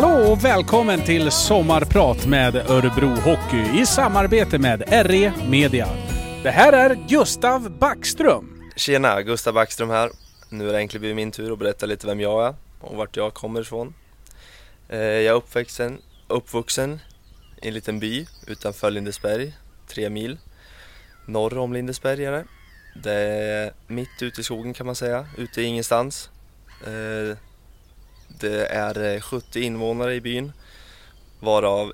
[0.00, 5.88] Hallå och välkommen till Sommarprat med Örebro Hockey i samarbete med RE Media.
[6.42, 8.70] Det här är Gustav Backström.
[8.76, 10.10] Tjena, Gustav Backström här.
[10.48, 13.16] Nu har det äntligen blivit min tur att berätta lite vem jag är och vart
[13.16, 13.94] jag kommer ifrån.
[14.88, 17.00] Eh, jag är uppvuxen, uppvuxen
[17.62, 19.52] i en liten by utanför Lindesberg,
[19.88, 20.38] tre mil
[21.26, 22.44] norr om Lindesberg är det.
[23.02, 26.30] Det är mitt ute i skogen kan man säga, ute i ingenstans.
[26.86, 27.36] Eh,
[28.40, 30.52] det är eh, 70 invånare i byn
[31.40, 31.92] varav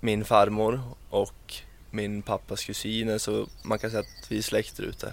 [0.00, 1.54] min farmor och
[1.90, 5.12] min pappas kusiner så man kan säga att vi är släkt ute.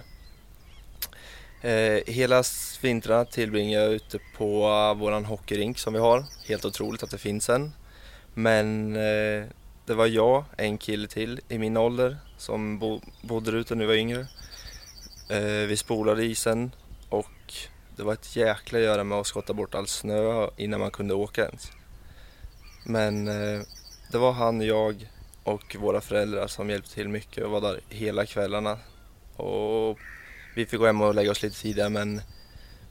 [1.60, 2.42] Eh, hela
[2.82, 6.24] vintrarna tillbringar jag ute på eh, våran hockeyrink som vi har.
[6.48, 7.72] Helt otroligt att det finns en.
[8.34, 9.44] Men eh,
[9.86, 13.84] det var jag, en kille till i min ålder som bo bodde där ute när
[13.84, 14.26] vi var yngre.
[15.28, 16.70] Eh, vi spolade isen
[17.08, 17.54] och
[17.96, 21.44] det var ett jäkla göra med att skotta bort all snö innan man kunde åka
[21.44, 21.72] ens.
[22.84, 23.60] Men eh,
[24.12, 25.10] det var han, jag
[25.44, 28.78] och våra föräldrar som hjälpte till mycket och var där hela kvällarna.
[29.36, 29.98] Och
[30.54, 32.20] vi fick gå hem och lägga oss lite tidigare men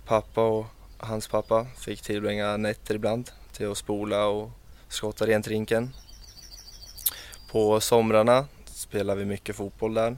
[0.05, 0.65] pappa och
[0.97, 4.51] hans pappa fick tillbringa nätter ibland till att spola och
[4.87, 5.93] skotta rent rinken.
[7.51, 10.17] På somrarna spelade vi mycket fotboll där.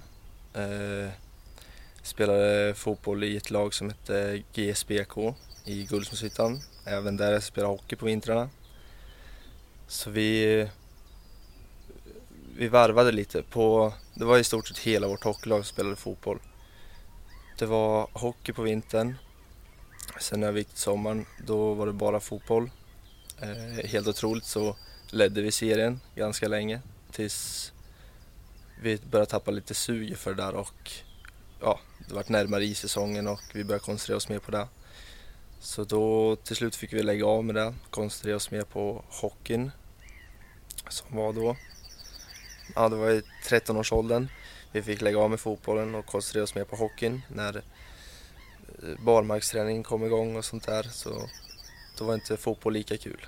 [0.53, 1.09] Eh,
[2.06, 5.17] spelade fotboll i ett lag som hette GSBK
[5.66, 6.59] i Guldsmedshyttan.
[6.86, 8.50] Även där jag spelade hockey på vintrarna.
[9.88, 10.70] Så vi,
[12.58, 13.44] vi varvade lite.
[13.44, 16.39] På, det var i stort sett hela vårt hockeylag som spelade fotboll.
[17.58, 19.16] Det var hockey på vintern.
[20.20, 22.72] Sen när vi gick till sommaren, då var det bara fotboll.
[23.42, 24.76] Eh, helt otroligt så
[25.09, 27.72] ledde vi serien ganska länge tills
[28.81, 30.92] vi började tappa lite sug för det där och
[31.59, 34.67] ja, det vart närmare i säsongen och vi började koncentrera oss mer på det.
[35.60, 39.71] Så då till slut fick vi lägga av med det, koncentrera oss mer på hockeyn
[40.89, 41.55] som var då.
[42.76, 44.27] Ja, det var i 13-årsåldern.
[44.71, 49.83] Vi fick lägga av med fotbollen och koncentrera oss mer på hockeyn när eh, barmarksträningen
[49.83, 51.30] kom igång och sånt där så
[51.98, 53.26] då var inte fotboll lika kul.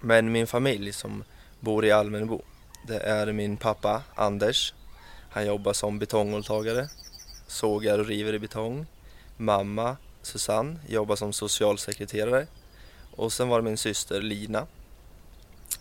[0.00, 1.24] Men min familj som
[1.60, 2.42] bor i Almenbo.
[2.86, 4.74] det är min pappa Anders.
[5.30, 6.88] Han jobbar som betonghålltagare,
[7.46, 8.86] sågar och river i betong.
[9.36, 12.46] Mamma Susanne jobbar som socialsekreterare.
[13.16, 14.66] Och sen var det min syster Lina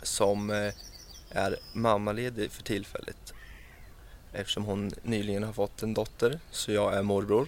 [0.04, 0.74] som eh,
[1.30, 3.34] är mammaledig för tillfället
[4.36, 7.48] eftersom hon nyligen har fått en dotter, så jag är morbror.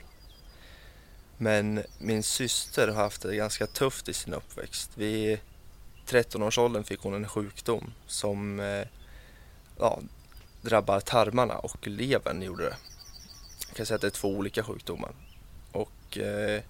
[1.37, 4.91] Men min syster har haft det ganska tufft i sin uppväxt.
[4.95, 5.39] Vid
[6.07, 8.87] 13-årsåldern fick hon en sjukdom som eh,
[9.79, 9.99] ja,
[10.61, 12.75] drabbar tarmarna och levern gjorde det.
[13.67, 15.11] Jag kan säga att det är två olika sjukdomar.
[15.71, 16.61] Och eh,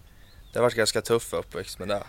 [0.53, 2.03] det har varit ganska tuff uppväxt med det.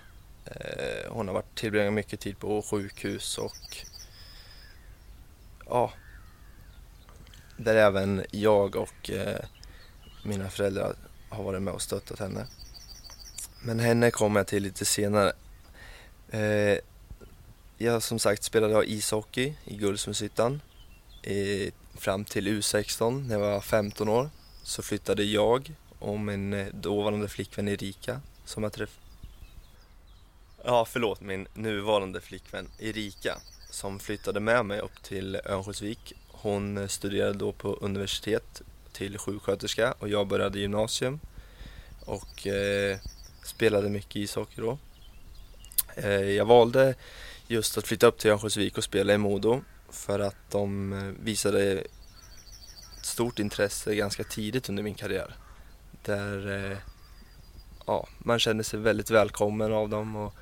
[0.45, 3.77] Eh, hon har varit tillbringat mycket tid på sjukhus och
[5.67, 5.93] ja,
[7.57, 9.45] där även jag och eh,
[10.25, 10.97] mina föräldrar
[11.29, 12.47] har varit med och stöttat henne.
[13.63, 15.33] Men henne kommer jag till lite senare.
[16.31, 16.79] Eh,
[17.79, 20.61] jag som sagt spelade ishockey i Guldsmedshyttan
[21.95, 24.31] fram till U16 när jag var 15 år
[24.69, 29.07] så flyttade jag och min eh, dåvarande flickvän Erika som jag träffade
[30.65, 33.39] Ja, förlåt, min nuvarande flickvän Erika
[33.71, 36.13] som flyttade med mig upp till Örnsköldsvik.
[36.29, 38.63] Hon eh, studerade då på universitet
[38.93, 41.21] till sjuksköterska och jag började gymnasium
[42.07, 42.99] och eh,
[43.45, 44.79] spelade mycket ishockey då.
[45.97, 46.95] Eh, jag valde
[47.47, 51.85] just att flytta upp till Örnsköldsvik och spela i Modo för att de eh, visade
[53.19, 55.35] stort intresse ganska tidigt under min karriär.
[56.03, 56.79] Där eh,
[57.87, 60.35] ja, man kände sig väldigt välkommen av dem och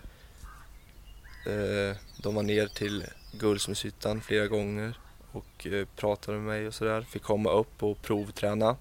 [1.50, 4.98] eh, de var ner till Guldsmedshyttan flera gånger
[5.32, 7.02] och eh, pratade med mig och sådär.
[7.02, 8.76] Fick komma upp och provträna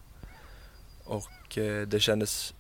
[1.04, 2.54] och eh, det kändes,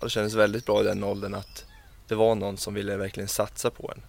[0.00, 1.64] det kändes väldigt bra i den åldern att
[2.08, 4.02] det var någon som ville verkligen satsa på en.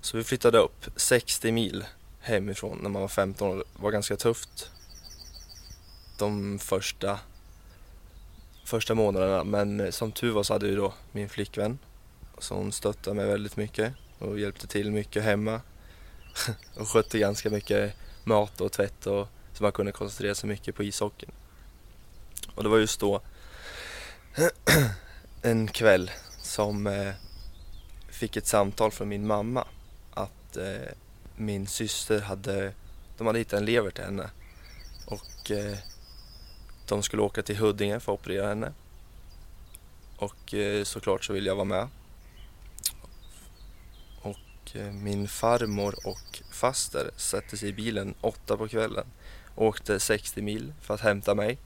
[0.00, 1.84] Så vi flyttade upp 60 mil
[2.20, 4.70] hemifrån när man var 15 år var ganska tufft
[6.18, 7.20] de första,
[8.64, 9.44] första månaderna.
[9.44, 11.78] Men som tur var så hade jag då min flickvän
[12.38, 15.60] som stöttade mig väldigt mycket och hjälpte till mycket hemma
[16.76, 17.94] och skötte ganska mycket
[18.24, 21.32] mat och tvätt och så man kunde koncentrera sig mycket på ishockeyn.
[22.54, 23.20] Och det var just då
[25.42, 26.10] en kväll
[26.42, 27.14] som eh,
[28.08, 29.66] fick ett samtal från min mamma
[30.14, 30.92] att eh,
[31.36, 32.72] min syster hade,
[33.18, 34.30] de hade hittat en lever till henne
[35.06, 35.78] och eh,
[36.88, 38.72] de skulle åka till Huddinge för att operera henne.
[40.16, 41.88] Och eh, såklart så ville jag vara med.
[44.22, 49.06] Och eh, min farmor och faster satte sig i bilen åtta på kvällen
[49.54, 51.58] och åkte 60 mil för att hämta mig.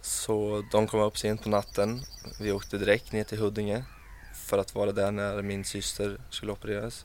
[0.00, 2.02] Så de kom upp sent på natten.
[2.40, 3.84] Vi åkte direkt ner till Huddinge
[4.34, 7.04] för att vara där när min syster skulle opereras.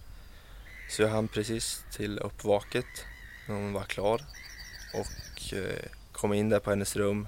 [0.90, 2.86] Så jag hann precis till uppvaket
[3.48, 4.22] när hon var klar
[4.94, 7.28] och eh, kom in där på hennes rum.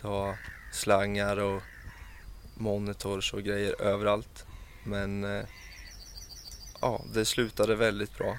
[0.00, 0.36] Det var
[0.72, 1.62] slangar och
[2.54, 4.46] monitors och grejer överallt.
[4.84, 5.44] Men eh,
[6.80, 8.36] ja, det slutade väldigt bra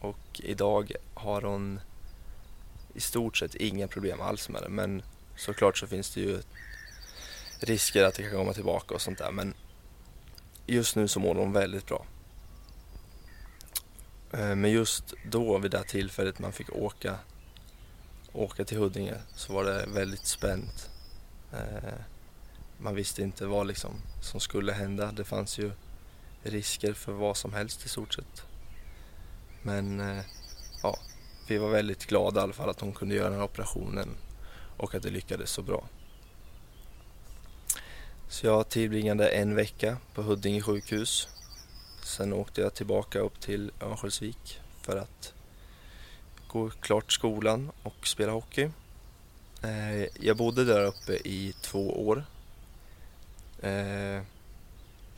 [0.00, 1.80] och idag har hon
[2.94, 4.68] i stort sett inga problem alls med det.
[4.68, 5.02] Men
[5.36, 6.42] såklart så finns det ju
[7.60, 9.30] risker att det kan komma tillbaka och sånt där.
[9.32, 9.54] Men
[10.66, 12.06] just nu så mår hon väldigt bra.
[14.32, 17.18] Eh, men just då, vid det tillfället man fick åka,
[18.32, 20.90] åka till Huddinge, så var det väldigt spänt.
[21.52, 21.94] Eh,
[22.78, 25.12] man visste inte vad liksom som skulle hända.
[25.12, 25.72] Det fanns ju
[26.42, 28.42] risker för vad som helst i stort sett.
[29.62, 30.24] Men eh,
[30.82, 30.98] ja,
[31.48, 34.08] vi var väldigt glada i alla fall att hon kunde göra den här operationen
[34.76, 35.84] och att det lyckades så bra.
[38.28, 41.28] Så jag tillbringade en vecka på Huddinge sjukhus.
[42.02, 45.34] Sen åkte jag tillbaka upp till Örnsköldsvik för att
[46.52, 48.70] gå klart skolan och spela hockey.
[49.62, 52.24] Eh, jag bodde där uppe i två år.
[53.62, 54.22] Eh,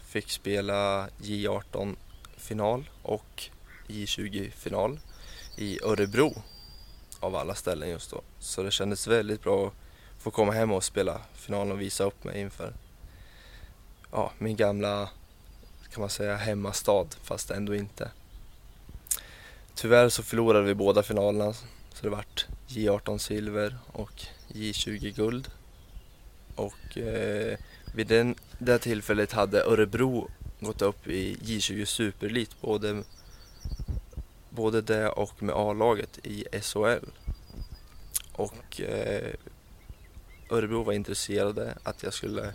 [0.07, 1.97] fick spela J18
[2.37, 3.51] final och
[3.89, 5.01] J20 final
[5.57, 6.43] i Örebro
[7.21, 8.21] av alla ställen just då.
[8.39, 9.73] Så det kändes väldigt bra att
[10.23, 12.73] få komma hem och spela finalen och visa upp mig inför
[14.11, 15.11] ja, min gamla,
[15.93, 18.11] kan man säga, hemmastad fast ändå inte.
[19.75, 25.51] Tyvärr så förlorade vi båda finalerna så det vart J18 silver och J20 guld.
[26.55, 27.59] Och eh,
[27.95, 30.31] vid den, det tillfället hade Örebro
[30.61, 33.03] gått upp i J20 superelit både
[34.51, 37.07] både det och med A-laget i SHL.
[38.33, 39.35] Och eh,
[40.51, 42.55] Örebro var intresserade att jag skulle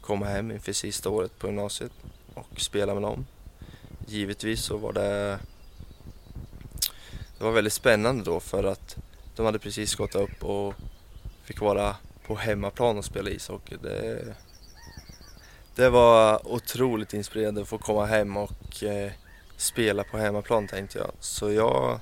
[0.00, 1.92] komma hem inför sista året på gymnasiet
[2.34, 3.26] och spela med dem.
[4.06, 5.38] Givetvis så var det
[7.42, 8.96] det var väldigt spännande då för att
[9.36, 10.74] de hade precis gått upp och
[11.44, 11.96] fick vara
[12.26, 13.76] på hemmaplan och spela ishockey.
[13.82, 14.34] Det,
[15.74, 19.12] det var otroligt inspirerande att få komma hem och eh,
[19.56, 21.10] spela på hemmaplan tänkte jag.
[21.20, 22.00] Så jag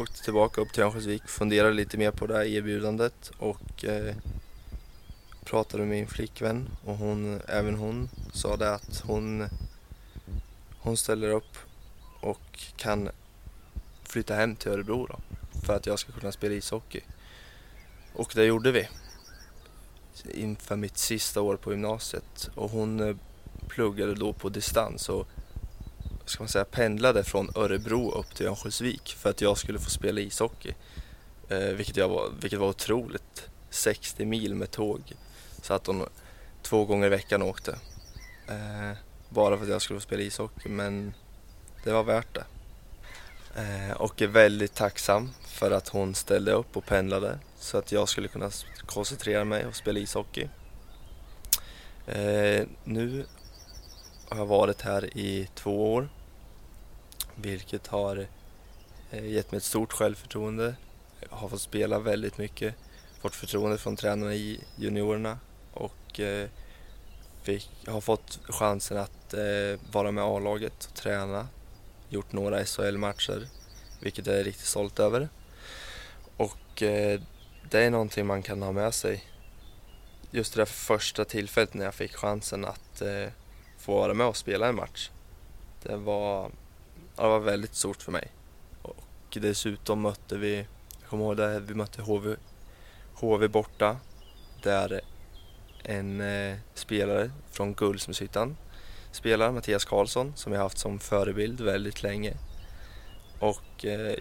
[0.00, 4.14] åkte tillbaka upp till Örnsköldsvik, funderade lite mer på det här erbjudandet och eh,
[5.44, 9.48] pratade med min flickvän och hon, även hon sa det att hon,
[10.78, 11.58] hon ställer upp
[12.20, 13.10] och kan
[14.06, 15.18] flytta hem till Örebro då,
[15.66, 17.00] för att jag ska kunna spela ishockey.
[18.14, 18.88] Och det gjorde vi
[20.34, 23.16] inför mitt sista år på gymnasiet och hon eh,
[23.68, 25.28] pluggade då på distans och
[26.24, 30.20] ska man säga, pendlade från Örebro upp till Örnsköldsvik för att jag skulle få spela
[30.20, 30.74] ishockey.
[31.48, 33.48] Eh, vilket, jag var, vilket var otroligt.
[33.70, 35.00] 60 mil med tåg.
[35.62, 36.08] Så att hon
[36.62, 37.78] två gånger i veckan åkte.
[38.48, 38.98] Eh,
[39.28, 41.14] bara för att jag skulle få spela ishockey men
[41.84, 42.44] det var värt det.
[43.56, 48.08] Eh, och är väldigt tacksam för att hon ställde upp och pendlade så att jag
[48.08, 48.50] skulle kunna
[48.86, 50.48] koncentrera mig och spela ishockey.
[52.06, 53.26] Eh, nu
[54.28, 56.08] har jag varit här i två år
[57.34, 58.26] vilket har
[59.10, 60.74] eh, gett mig ett stort självförtroende.
[61.30, 62.74] Jag har fått spela väldigt mycket,
[63.20, 65.38] fått förtroende från tränarna i juniorerna
[65.72, 66.20] och
[67.42, 69.34] fick, har fått chansen att
[69.92, 71.48] vara med A-laget och träna.
[72.08, 73.48] Gjort några SHL-matcher,
[74.00, 75.28] vilket jag är riktigt stolt över.
[76.36, 77.20] Och eh,
[77.70, 79.24] det är någonting man kan ha med sig.
[80.30, 83.28] Just det där första tillfället när jag fick chansen att eh,
[83.78, 85.10] få vara med och spela en match.
[85.82, 86.50] Det var
[87.16, 88.32] det var väldigt stort för mig.
[88.82, 90.56] Och dessutom mötte vi,
[91.00, 92.36] jag kommer ihåg det, vi mötte HV,
[93.14, 93.96] HV borta.
[94.62, 95.00] Där
[95.82, 98.56] en eh, spelare från Guldsmedshyttan
[99.16, 102.34] spelar, Mattias Karlsson, som jag haft som förebild väldigt länge.
[103.38, 104.16] Och eh,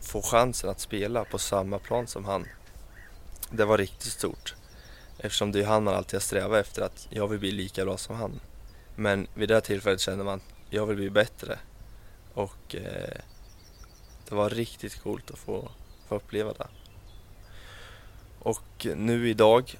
[0.00, 2.46] få chansen att spela på samma plan som han.
[3.50, 4.54] Det var riktigt stort.
[5.18, 7.96] Eftersom det är han man alltid har strävat efter att jag vill bli lika bra
[7.96, 8.40] som han.
[8.96, 11.58] Men vid det tillfället kände man att jag vill bli bättre.
[12.34, 13.20] Och eh,
[14.28, 15.70] det var riktigt coolt att få,
[16.08, 16.66] få uppleva det.
[18.38, 19.76] Och nu idag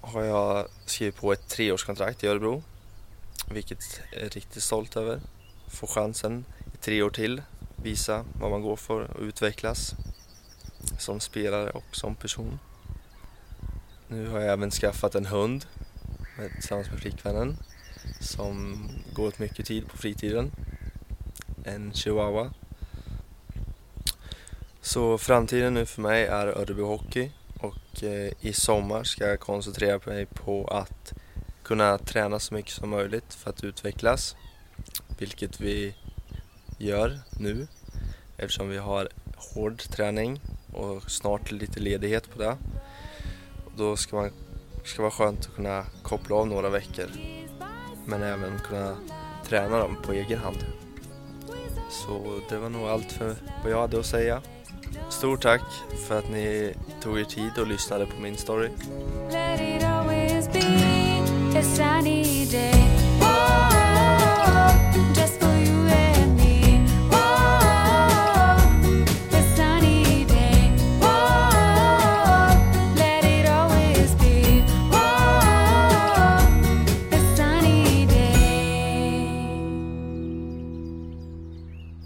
[0.00, 2.62] har jag skrivit på ett treårskontrakt i Örebro.
[3.50, 5.20] Vilket jag är riktigt stolt över.
[5.68, 6.44] Få chansen
[6.74, 7.42] i tre år till
[7.76, 9.94] visa vad man går för och utvecklas
[10.98, 12.58] som spelare och som person.
[14.08, 15.66] Nu har jag även skaffat en hund
[16.54, 17.56] tillsammans med flickvännen.
[18.20, 20.52] som går åt mycket tid på fritiden.
[21.64, 22.52] En chihuahua.
[24.80, 30.00] Så framtiden nu för mig är Örebro Hockey och eh, i sommar ska jag koncentrera
[30.06, 31.12] mig på att
[31.62, 34.36] kunna träna så mycket som möjligt för att utvecklas.
[35.18, 35.94] Vilket vi
[36.78, 37.66] gör nu
[38.36, 40.40] eftersom vi har hård träning
[40.72, 42.56] och snart lite ledighet på det.
[43.76, 44.30] Då ska man
[44.84, 47.06] ska vara skönt att kunna koppla av några veckor
[48.06, 48.96] men även kunna
[49.48, 50.66] träna dem på egen hand.
[51.90, 54.42] Så det var nog allt för vad jag hade att säga.
[55.10, 55.62] Stort tack
[56.08, 58.68] för att ni tog er tid och lyssnade på min story.
[61.62, 62.91] this sunny day.